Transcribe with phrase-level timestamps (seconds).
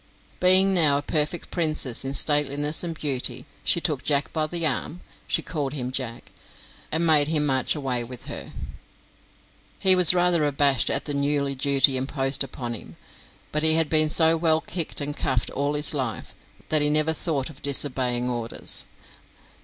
[0.39, 5.01] Being now a perfect princess in stateliness and beauty, she took Jack by the arm
[5.27, 6.31] she called him Jack
[6.91, 8.51] and made him march away with her.
[9.77, 12.97] He was rather abashed at the new duty imposed upon him,
[13.51, 16.33] but he had been so well kicked and cuffed all his life
[16.69, 18.85] that he never thought of disobeying orders.